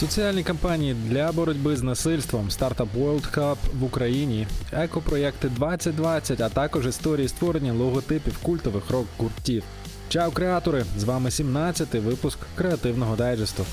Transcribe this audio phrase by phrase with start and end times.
[0.00, 6.86] Соціальні кампанії для боротьби з насильством, стартап World Cup в Україні, екопроєкти 2020, а також
[6.86, 9.62] історії створення логотипів культових рок-гуртів.
[10.08, 10.84] Чао, креатори!
[10.98, 13.64] З вами 17-й випуск креативного дайджесту.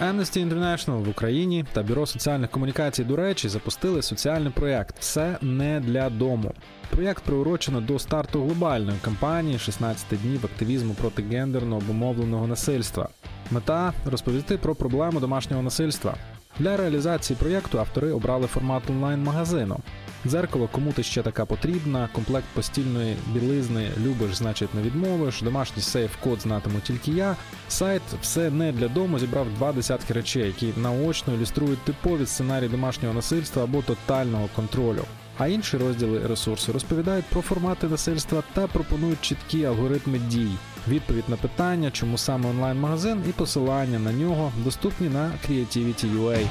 [0.00, 5.80] Amnesty International в Україні та Бюро соціальних комунікацій, до речі, запустили соціальний проєкт Все не
[5.80, 6.52] для дому.
[6.90, 13.08] Проєкт приурочено до старту глобальної кампанії «16 днів активізму проти гендерно обумовленого насильства.
[13.50, 16.14] Мета розповісти про проблему домашнього насильства.
[16.58, 19.78] Для реалізації проєкту автори обрали формат онлайн-магазину.
[20.26, 26.40] Дзеркало, кому ти ще така потрібна, комплект постільної білизни любиш, значить не відмовиш, домашній сейф-код
[26.40, 27.36] знатиму тільки я.
[27.68, 33.14] Сайт все не для дому зібрав два десятки речей, які наочно ілюструють типові сценарії домашнього
[33.14, 35.02] насильства або тотального контролю.
[35.38, 40.50] А інші розділи ресурсу розповідають про формати насильства та пропонують чіткі алгоритми дій.
[40.88, 46.46] Відповідь на питання, чому саме онлайн-магазин і посилання на нього доступні на Creativity.ua.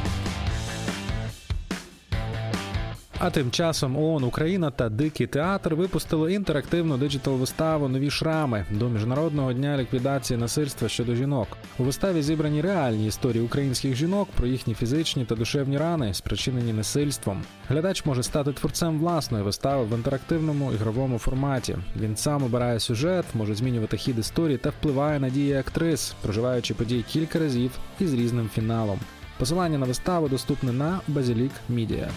[3.25, 9.53] А тим часом ООН Україна та Дикий театр випустили інтерактивну диджитал-виставу Нові шрами до міжнародного
[9.53, 11.47] дня ліквідації насильства щодо жінок.
[11.79, 17.43] У виставі зібрані реальні історії українських жінок про їхні фізичні та душевні рани, спричинені насильством.
[17.69, 21.77] Глядач може стати творцем власної вистави в інтерактивному ігровому форматі.
[21.99, 27.05] Він сам обирає сюжет, може змінювати хід історії та впливає на дії актрис, проживаючи події
[27.09, 28.99] кілька разів із різним фіналом.
[29.39, 32.09] Посилання на виставу доступне на Базілік Мідія.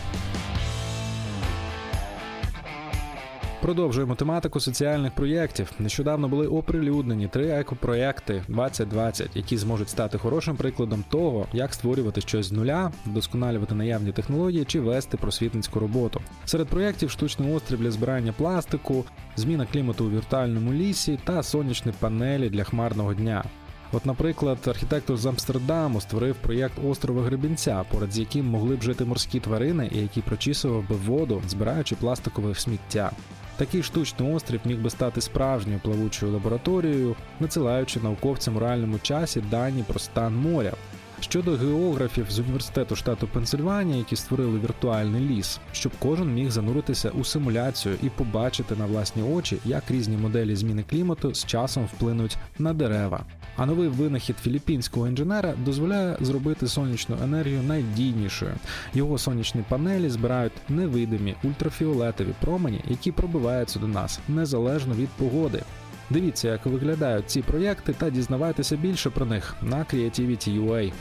[3.60, 5.72] Продовжуємо тематику соціальних проєктів.
[5.78, 12.46] Нещодавно були оприлюднені три екопроєкти 2020, які зможуть стати хорошим прикладом того, як створювати щось
[12.46, 16.20] з нуля, вдосконалювати наявні технології чи вести просвітницьку роботу.
[16.44, 19.04] Серед проєктів штучний острів для збирання пластику,
[19.36, 23.44] зміна клімату у віртуальному лісі та сонячні панелі для хмарного дня.
[23.92, 29.04] От, наприклад, архітектор з Амстердаму створив проєкт острова Гребінця, поряд з яким могли б жити
[29.04, 33.10] морські тварини і який прочісував би воду, збираючи пластикове сміття.
[33.56, 39.84] Такий штучний острів міг би стати справжньою плавучою лабораторією, надсилаючи науковцям у реальному часі дані
[39.88, 40.72] про стан моря.
[41.20, 47.24] Щодо географів з університету штату Пенсильванія, які створили віртуальний ліс, щоб кожен міг зануритися у
[47.24, 52.72] симуляцію і побачити на власні очі, як різні моделі зміни клімату з часом вплинуть на
[52.72, 53.24] дерева.
[53.56, 58.52] А новий винахід філіппінського інженера дозволяє зробити сонячну енергію найдійнішою.
[58.94, 65.62] Його сонячні панелі збирають невидимі ультрафіолетові промені, які пробиваються до нас незалежно від погоди.
[66.10, 70.92] Дивіться, як виглядають ці проєкти, та дізнавайтеся більше про них на Creativity.ua.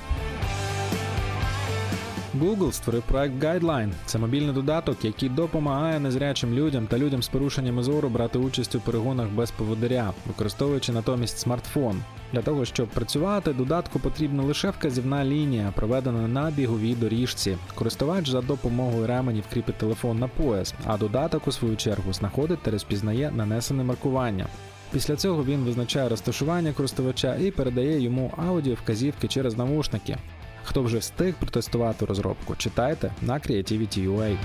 [2.40, 3.92] Google створив проект Guideline.
[4.06, 8.80] Це мобільний додаток, який допомагає незрячим людям та людям з порушеннями зору брати участь у
[8.80, 12.02] перегонах без поводиря, використовуючи натомість смартфон.
[12.34, 17.58] Для того щоб працювати, додатку потрібна лише вказівна лінія, проведена на біговій доріжці.
[17.76, 22.72] Користувач за допомогою ременів кріпить телефон на пояс, а додаток у свою чергу знаходить та
[22.72, 24.48] розпізнає нанесене маркування.
[24.92, 30.18] Після цього він визначає розташування користувача і передає йому аудіо вказівки через навушники.
[30.64, 34.38] Хто вже встиг протестувати розробку, читайте на Creativity.ua.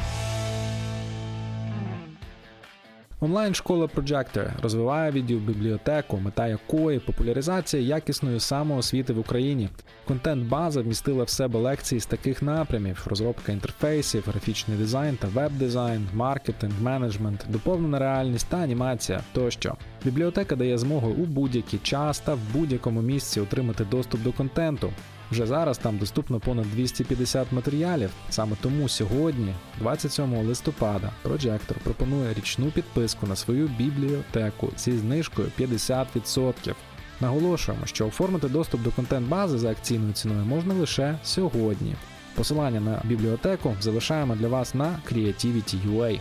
[3.22, 9.69] Онлайн-школа Projector розвиває відділ бібліотеку, мета якої популяризація якісної самоосвіти в Україні.
[10.05, 16.75] Контент-база вмістила в себе лекції з таких напрямів: розробка інтерфейсів, графічний дизайн та веб-дизайн, маркетинг,
[16.81, 19.75] менеджмент, доповнена реальність та анімація тощо.
[20.04, 24.93] Бібліотека дає змогу у будь-який час та в будь-якому місці отримати доступ до контенту.
[25.32, 28.10] Вже зараз там доступно понад 250 матеріалів.
[28.31, 36.75] Саме тому сьогодні, 27 листопада, Projector пропонує річну підписку на свою бібліотеку зі знижкою 50%.
[37.21, 41.94] Наголошуємо, що оформити доступ до контент-бази за акційною ціною можна лише сьогодні.
[42.34, 46.21] Посилання на бібліотеку залишаємо для вас на Creativity.ua.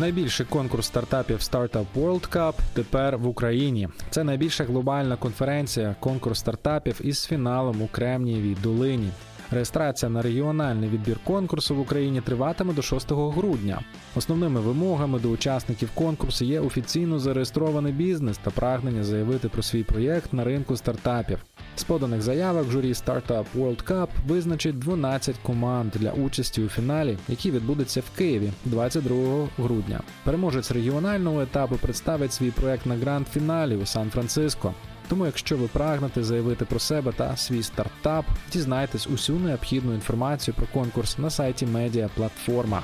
[0.00, 3.88] Найбільший конкурс стартапів Startup World Cup тепер в Україні.
[4.10, 9.10] Це найбільша глобальна конференція, конкурс стартапів із фіналом у Кремнієвій долині.
[9.50, 13.80] Реєстрація на регіональний відбір конкурсу в Україні триватиме до 6 грудня.
[14.16, 20.32] Основними вимогами до учасників конкурсу є офіційно зареєстрований бізнес та прагнення заявити про свій проєкт
[20.32, 21.38] на ринку стартапів.
[21.76, 27.52] З поданих заявок журі Startup World Cup визначить 12 команд для участі у фіналі, який
[27.52, 30.00] відбудеться в Києві 22 грудня.
[30.24, 34.74] Переможець регіонального етапу представить свій проект на гранд-фіналі у Сан-Франциско.
[35.08, 40.66] Тому, якщо ви прагнете заявити про себе та свій стартап, дізнайтесь усю необхідну інформацію про
[40.66, 42.82] конкурс на сайті Медіа Платформа.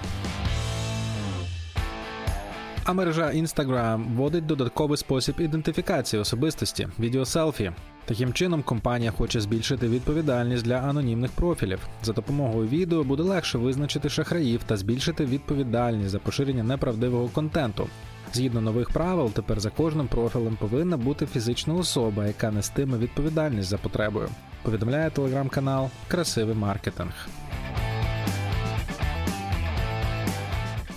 [2.84, 7.72] А мережа Instagram вводить додатковий спосіб ідентифікації особистості відеоселфі.
[8.06, 11.78] Таким чином, компанія хоче збільшити відповідальність для анонімних профілів.
[12.02, 17.88] За допомогою відео буде легше визначити шахраїв та збільшити відповідальність за поширення неправдивого контенту.
[18.32, 23.78] Згідно нових правил, тепер за кожним профілем повинна бути фізична особа, яка нестиме відповідальність за
[23.78, 24.28] потребою.
[24.62, 27.28] Повідомляє телеграм-канал Красивий маркетинг.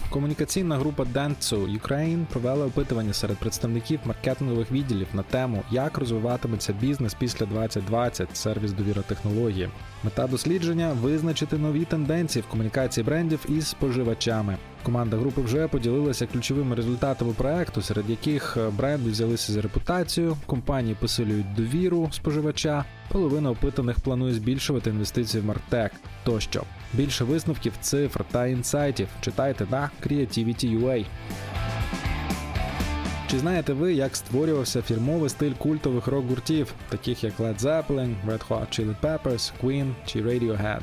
[0.09, 7.13] Комунікаційна група Dentsu Ukraine провела опитування серед представників маркетингових відділів на тему, як розвиватиметься бізнес
[7.13, 9.69] після 2020, сервіс довіра технології.
[10.03, 14.57] Мета дослідження визначити нові тенденції в комунікації брендів із споживачами.
[14.83, 20.95] Команда групи вже поділилася ключовими результатами проекту, серед яких е, бренди взялися за репутацію, компанії
[20.99, 25.91] посилюють довіру споживача, половина опитаних планує збільшувати інвестиції в Мартек
[26.23, 26.63] тощо.
[26.93, 31.05] Більше висновків, цифр та інсайтів читайте на Creativity.ua.
[33.27, 38.67] Чи знаєте ви, як створювався фірмовий стиль культових рок-гуртів, таких як Led Zeppelin, Red Hot
[38.67, 40.81] Chili Peppers, Queen чи Radiohead?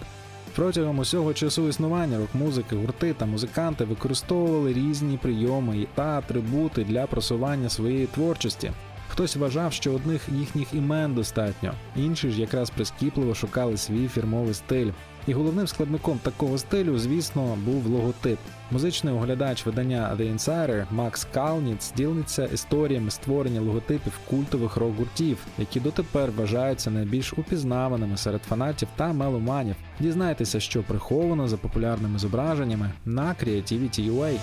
[0.54, 7.68] Протягом усього часу існування рок-музики, гурти та музиканти використовували різні прийоми та атрибути для просування
[7.68, 8.72] своєї творчості.
[9.08, 14.90] Хтось вважав, що одних їхніх імен достатньо, інші ж якраз прискіпливо шукали свій фірмовий стиль.
[15.26, 18.38] І головним складником такого стилю, звісно, був логотип.
[18.70, 26.30] Музичний оглядач видання The Insider Макс Калніц ділиться історіями створення логотипів культових рок-гуртів, які дотепер
[26.30, 29.76] вважаються найбільш упізнаваними серед фанатів та меломанів.
[30.00, 34.38] Дізнайтеся, що приховано за популярними зображеннями на Creativity.ua.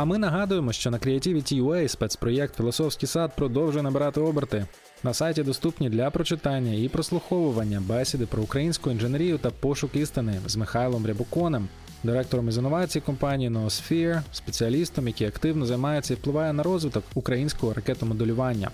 [0.00, 4.66] А ми нагадуємо, що на Creativity.ua спецпроєкт Філософський сад продовжує набирати оберти.
[5.02, 10.56] На сайті доступні для прочитання і прослуховування бесіди про українську інженерію та пошук істини з
[10.56, 11.68] Михайлом Рябуконем,
[12.02, 18.70] директором із інновацій компанії Noosphere, спеціалістом, який активно займається і впливає на розвиток українського ракетомоделювання.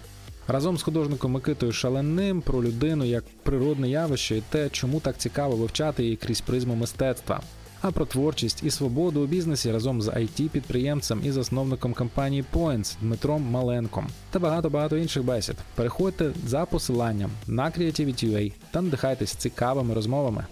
[0.49, 5.57] Разом з художником Микитою Шаленним про людину як природне явище і те, чому так цікаво
[5.57, 7.41] вивчати її крізь призму мистецтва
[7.81, 12.97] а про творчість і свободу у бізнесі разом з it підприємцем і засновником компанії Points
[13.01, 15.57] Дмитром Маленком та багато багато інших бесід.
[15.75, 20.45] Переходьте за посиланням на Creativity.ua та надихайтесь цікавими розмовами.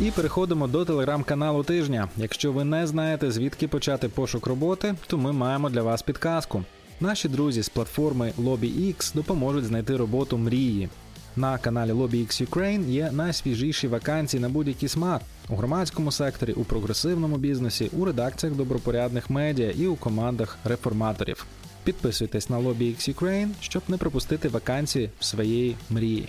[0.00, 2.08] І переходимо до телеграм-каналу тижня.
[2.16, 6.64] Якщо ви не знаєте звідки почати пошук роботи, то ми маємо для вас підказку.
[7.02, 10.88] Наші друзі з платформи LobbyX допоможуть знайти роботу мрії.
[11.36, 17.36] На каналі LobbyX Ukraine є найсвіжіші вакансії на будь-який смак у громадському секторі, у прогресивному
[17.36, 21.46] бізнесі, у редакціях добропорядних медіа і у командах реформаторів.
[21.84, 26.28] Підписуйтесь на LobbyX Ukraine, щоб не пропустити вакансії своєї мрії.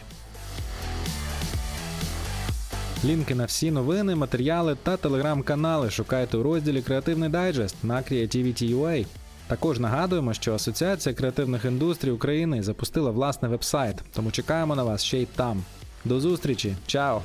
[3.05, 9.05] Лінки на всі новини, матеріали та телеграм-канали шукайте у розділі Креативний дайджест на Creativity.ua.
[9.53, 15.17] Також нагадуємо, що Асоціація креативних індустрій України запустила власний вебсайт, тому чекаємо на вас ще
[15.17, 15.63] й там.
[16.05, 17.21] До зустрічі, чао!